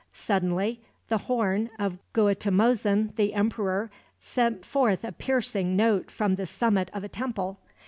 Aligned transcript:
Suddenly 0.13 0.81
the 1.09 1.19
horn 1.29 1.69
of 1.77 1.99
Guatimozin, 2.13 3.13
the 3.17 3.35
emperor, 3.35 3.91
sent 4.19 4.65
forth 4.65 5.03
a 5.03 5.11
piercing 5.11 5.75
note 5.75 6.09
from 6.09 6.37
the 6.37 6.47
summit 6.47 6.89
of 6.91 7.03
a 7.03 7.07
temple. 7.07 7.59